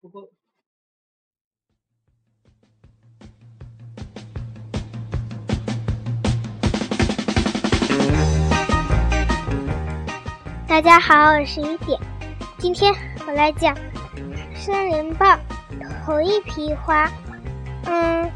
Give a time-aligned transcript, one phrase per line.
[0.00, 0.28] 不过。
[10.68, 11.98] 大家好，我是雨点。
[12.58, 12.94] 今天
[13.26, 13.76] 我来讲
[14.54, 15.36] 森林豹
[16.06, 17.10] 头一批花。
[17.86, 18.30] 嗯，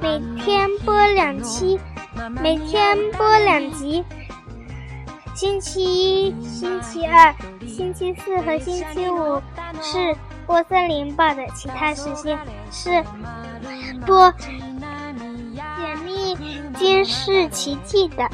[0.00, 1.78] 每天播两期，
[2.40, 4.02] 每天播两集。
[5.40, 7.34] 星期一、星期二、
[7.66, 9.40] 星期四和星期五
[9.80, 12.38] 是播森林报的其他时间
[12.70, 13.02] 是
[14.04, 16.36] 播解密
[16.78, 18.28] 监视奇迹的。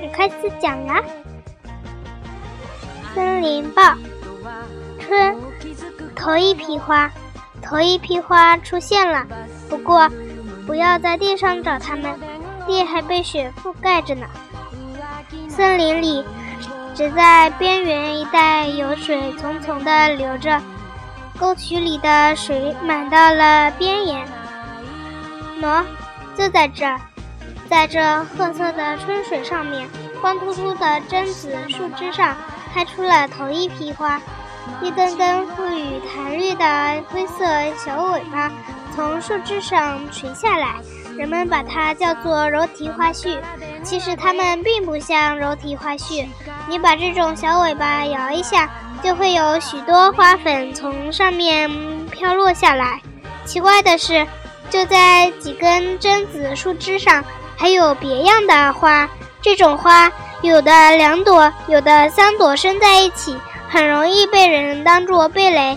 [0.00, 1.02] 你开始讲啦。
[3.12, 3.82] 森林报，
[5.00, 5.36] 春，
[6.14, 7.10] 头一批花，
[7.60, 9.26] 头一批花出现了。
[9.68, 10.08] 不过，
[10.68, 12.14] 不要在地上找它们，
[12.60, 14.26] 地还被雪覆盖着呢。
[15.48, 16.24] 森林里，
[16.94, 20.60] 只在边缘一带有水淙淙的流着，
[21.38, 24.26] 沟渠里的水满到了边沿。
[25.60, 25.84] 喏，
[26.36, 27.00] 就在这儿。
[27.68, 29.88] 在这褐色的春水上面，
[30.20, 32.36] 光秃秃的榛子树枝上
[32.74, 34.20] 开出了头一批花，
[34.82, 37.44] 一根根富予弹绿的灰色
[37.76, 38.50] 小尾巴
[38.92, 40.80] 从树枝上垂下来，
[41.20, 43.36] 人们把它叫做柔荑花絮。
[43.82, 46.26] 其实它们并不像柔荑花絮，
[46.66, 48.70] 你把这种小尾巴摇一下，
[49.04, 51.70] 就会有许多花粉从上面
[52.06, 53.02] 飘落下来。
[53.44, 54.26] 奇怪的是，
[54.70, 57.22] 就在几根榛子树枝上。
[57.54, 59.06] 还有别样的花，
[59.42, 63.36] 这种花有的两朵，有的三朵生在一起，
[63.68, 65.76] 很容易被人当作蓓蕾。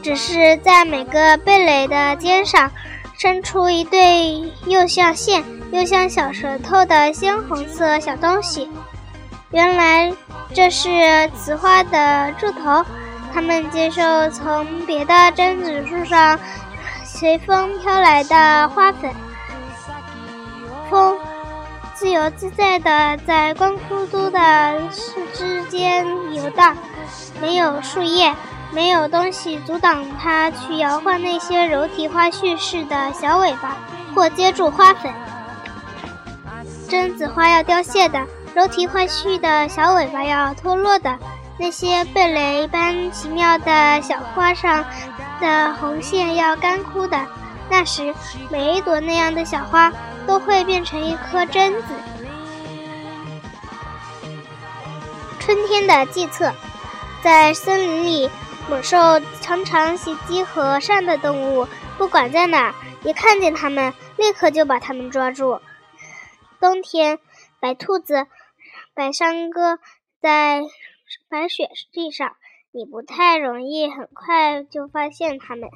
[0.00, 2.70] 只是在每个蓓蕾的尖上，
[3.18, 8.70] 伸出一对又像线又像小舌头的鲜红色小东西。
[9.50, 10.12] 原来
[10.54, 10.88] 这是
[11.36, 12.84] 雌花的柱头，
[13.34, 16.38] 它们接受从别的榛子树上
[17.04, 19.12] 随风飘来的花粉。
[20.88, 21.18] 风
[21.94, 26.76] 自由自在地在光秃秃的树枝间游荡，
[27.40, 28.32] 没有树叶，
[28.72, 33.76] 没有东西阻挡它去摇晃那些柔荑花絮似的小尾巴，
[34.14, 35.12] 或接住花粉。
[36.88, 41.18] 榛子花要凋谢的，柔荑花絮的小尾巴要脱落的，
[41.58, 44.84] 那些蓓蕾般奇妙的小花上
[45.40, 47.18] 的红线要干枯的，
[47.70, 48.14] 那时
[48.50, 49.92] 每一朵那样的小花。
[50.28, 51.84] 都会变成一颗榛子。
[55.38, 56.52] 春天的计策，
[57.22, 58.30] 在森林里，
[58.68, 58.98] 猛兽
[59.40, 65.60] 常常袭击和善的动物，不管在哪，一看见它们，立刻就把它们抓住。
[66.60, 67.18] 冬天，
[67.60, 68.26] 白兔子、
[68.94, 69.78] 白山鸽
[70.20, 70.62] 在
[71.30, 72.36] 白雪地上，
[72.72, 75.70] 你不太容易很快就发现它们。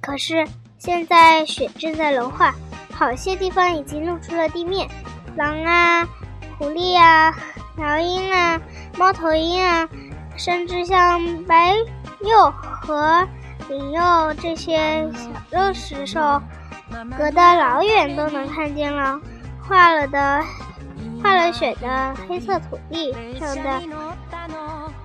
[0.00, 0.46] 可是
[0.78, 2.54] 现在雪正在融化。
[2.94, 4.88] 好些地方已经露出了地面，
[5.34, 6.06] 狼啊、
[6.58, 7.34] 狐狸啊、
[7.76, 8.60] 老鹰啊、
[8.96, 9.88] 猫头鹰啊，
[10.36, 11.74] 甚至像白
[12.20, 12.50] 鼬
[12.80, 13.26] 和
[13.68, 16.40] 灵鼬这些小肉食兽，
[17.16, 19.20] 隔得老远都能看见了。
[19.66, 20.42] 化了的、
[21.22, 23.82] 化了雪的黑色土地上的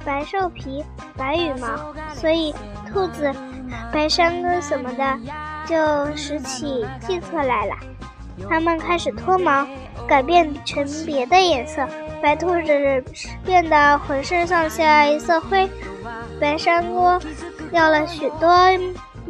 [0.04, 0.84] 白兽皮、
[1.16, 2.54] 白羽毛，所以
[2.92, 3.32] 兔子、
[3.92, 5.20] 白山鸽什么的。
[5.68, 5.76] 就
[6.16, 7.76] 拾起计策来了，
[8.50, 9.68] 它们开始脱毛，
[10.08, 11.86] 改变成别的颜色。
[12.22, 13.04] 白兔子
[13.46, 15.70] 变得浑身上下一色灰，
[16.40, 17.20] 白山鸽
[17.72, 18.50] 掉了许多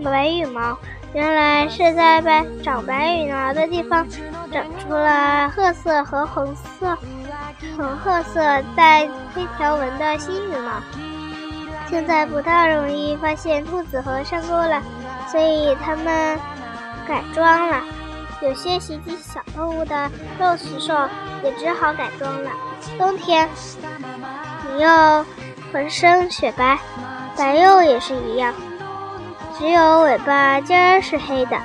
[0.04, 0.78] 白羽毛，
[1.14, 4.08] 原来是在白长白羽毛的地方
[4.52, 6.98] 长出了褐色和红色、
[7.76, 8.42] 红褐色
[8.76, 10.82] 带黑条纹的新羽毛。
[11.90, 14.82] 现在不大容易发现兔子和山鸽了。
[15.30, 16.40] 所以它们
[17.06, 17.84] 改装了，
[18.42, 20.10] 有些袭击小动物的
[20.40, 20.94] 肉食兽
[21.44, 22.50] 也只好改装了。
[22.98, 23.48] 冬天，
[24.74, 25.26] 你又
[25.72, 26.78] 浑身雪白，
[27.36, 28.54] 白鼬也是一样，
[29.58, 31.58] 只有尾巴尖儿是黑的。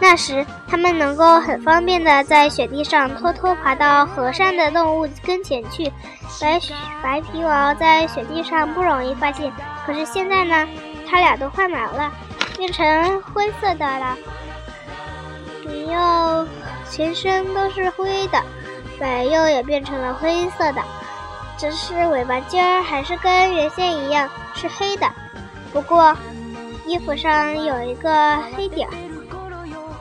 [0.00, 5.92] 那时，它们能够很方便地在雪地上偷偷爬到和善的动物跟前去，
[6.40, 9.52] 白雪白皮毛在雪地上不容易发现。
[9.84, 10.66] 可是现在呢，
[11.08, 12.10] 它俩都换毛了。
[12.56, 14.18] 变成灰色的了，
[15.64, 16.46] 你又
[16.90, 18.42] 全身都是灰的，
[19.00, 20.82] 白又也变成了灰色的，
[21.56, 25.10] 只是尾巴尖儿还是跟原先一样是黑的。
[25.72, 26.14] 不过
[26.84, 28.94] 衣服上有一个黑点儿，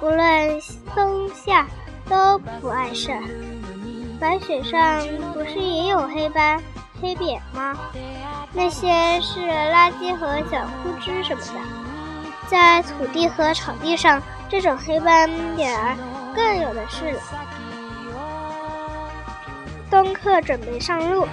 [0.01, 0.61] 无论
[0.93, 1.65] 冬夏
[2.09, 3.23] 都不碍事儿。
[4.19, 5.01] 白雪上
[5.33, 6.61] 不是也有黑斑、
[7.01, 7.77] 黑点吗？
[8.51, 8.89] 那些
[9.21, 11.53] 是垃圾和小枯枝什么的。
[12.47, 15.95] 在土地和草地上，这种黑斑点儿
[16.35, 17.21] 更有的是了。
[19.99, 21.27] 东克准备上路，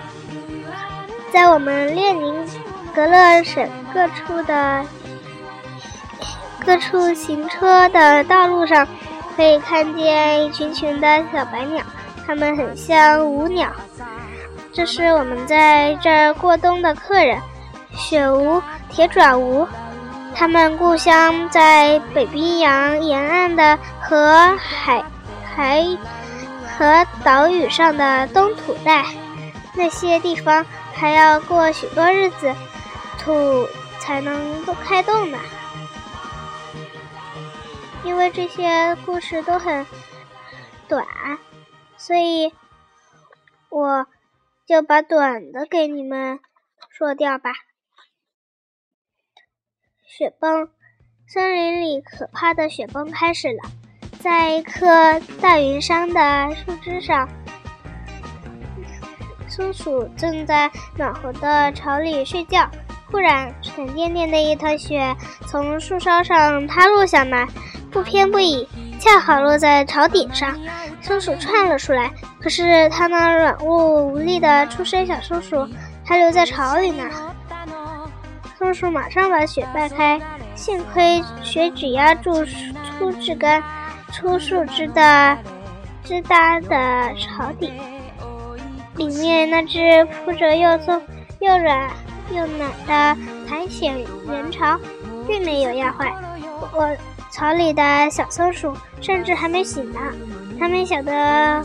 [1.33, 2.35] 在我们列宁
[2.93, 3.65] 格勒省
[3.95, 4.85] 各处的
[6.65, 8.85] 各处行车的道路上，
[9.37, 11.81] 可以看见一群群的小白鸟，
[12.27, 13.71] 它们很像舞鸟。
[14.73, 17.39] 这是我们在这儿过冬的客人——
[17.97, 19.65] 雪舞、铁爪舞。
[20.35, 25.05] 他们故乡在北冰洋沿岸的和海
[25.55, 25.87] 海。
[26.79, 29.05] 和岛屿上的东土带，
[29.75, 32.55] 那些地方还要过许多日子，
[33.19, 33.67] 土
[33.99, 35.39] 才能够开动呢。
[38.05, 39.87] 因为这些故事都很
[40.87, 41.07] 短，
[41.97, 42.53] 所以
[43.71, 44.07] 我
[44.67, 46.39] 就把短的给你们
[46.91, 47.53] 说掉吧。
[50.05, 50.69] 雪崩，
[51.27, 53.71] 森林里可怕的雪崩开始了。
[54.21, 54.87] 在一棵
[55.41, 57.29] 大云杉的树枝上，
[59.49, 62.69] 松鼠正在暖和的巢里睡觉。
[63.11, 65.15] 忽然，沉甸甸的一团雪
[65.47, 67.47] 从树梢上塌落下来，
[67.91, 68.69] 不偏不倚，
[68.99, 70.59] 恰好落在巢顶上。
[71.01, 72.11] 松鼠窜了出来，
[72.41, 75.69] 可是它那软弱无力的出生小松鼠
[76.05, 77.05] 还留在巢里呢。
[78.59, 80.21] 松鼠马上把雪掰开，
[80.57, 83.63] 幸亏雪只压住粗枝干。
[84.13, 85.39] 粗树枝的
[86.05, 87.73] 枝搭的巢底，
[88.97, 91.01] 里面那只铺着又松
[91.41, 91.91] 又软
[92.31, 93.17] 又暖的
[93.49, 93.95] 苔藓
[94.27, 94.79] 原巢，
[95.27, 96.15] 并没有压坏。
[96.61, 96.89] 不过
[97.31, 100.01] 巢里的小松鼠甚至还没醒呢，
[100.59, 101.63] 它们小得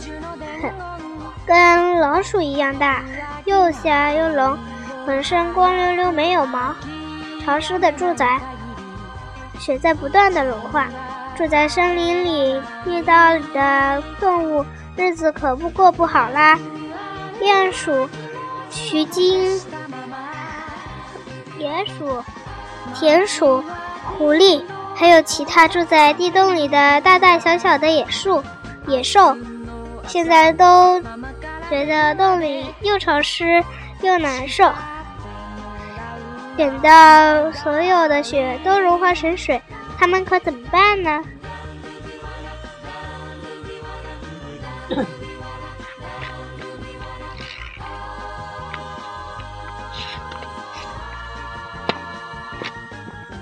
[0.60, 0.70] 很，
[1.46, 3.02] 跟老鼠一样大，
[3.46, 4.58] 又瞎又聋，
[5.06, 6.74] 浑身光溜溜没有毛。
[7.42, 8.38] 潮湿的住宅，
[9.58, 10.88] 雪在不断的融化。
[11.36, 14.64] 住在森林里、地道里的动物，
[14.96, 16.58] 日子可不过不好啦。
[17.40, 18.08] 鼹鼠、
[18.70, 19.58] 须鲸、
[21.58, 22.22] 野鼠、
[22.94, 23.64] 田鼠、
[24.18, 24.62] 狐狸，
[24.94, 28.44] 还有其他住在地洞里的大大小小的野兽、
[28.86, 29.36] 野兽，
[30.06, 31.00] 现在都
[31.70, 33.64] 觉得洞里又潮湿
[34.02, 34.70] 又难受。
[36.56, 39.60] 等到所有的雪都融化成水。
[40.02, 41.22] 他们可怎么办呢？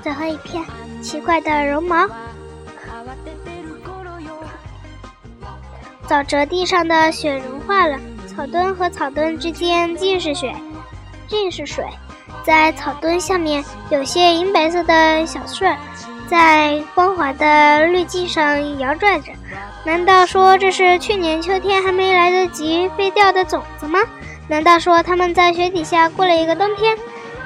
[0.02, 0.62] 最后一片
[1.02, 2.06] 奇怪的绒毛，
[6.06, 10.54] 沼泽地上的雪融化了，草墩和草墩之间尽是雪，
[11.26, 11.86] 尽是水，
[12.44, 15.78] 在草墩下面有些银白色的小穗儿。
[16.30, 19.32] 在光滑的绿地上摇拽着，
[19.84, 23.98] 难道说这是去年秋天还没来得及飞掉的种子吗？
[24.46, 26.96] 难道说它们在雪底下过了一个冬天？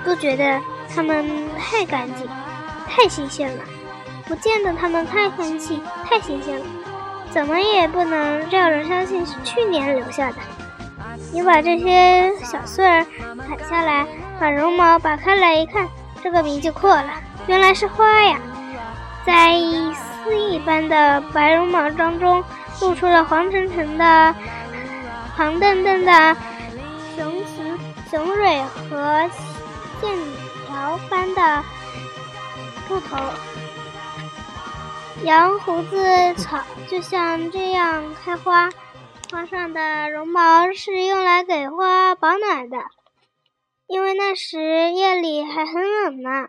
[0.05, 0.61] 不觉得
[0.95, 1.27] 它们
[1.59, 2.29] 太干净、
[2.87, 3.65] 太新鲜了？
[4.27, 6.67] 不见得它们太香气、太新鲜了？
[7.31, 10.37] 怎么也不能让人相信是去年留下的。
[11.33, 13.07] 你把这些小穗儿
[13.49, 14.07] 砍下来，
[14.39, 15.89] 把绒毛拔开来一看，
[16.23, 17.15] 这个谜就破了，
[17.47, 18.39] 原来是花呀！
[19.27, 19.55] 在
[19.95, 22.45] 丝一般的白绒毛当中，
[22.81, 24.35] 露出了黄澄澄的、
[25.37, 26.37] 黄澄澄的
[27.17, 27.79] 雄雌
[28.11, 29.31] 雄蕊和
[30.01, 30.17] 线
[30.67, 31.65] 条般的
[32.87, 33.17] 兔头。
[35.23, 38.69] 羊胡子草就像这样开花，
[39.31, 42.77] 花上的绒毛是用来给花保暖的，
[43.87, 46.49] 因为那时夜里还很冷呢。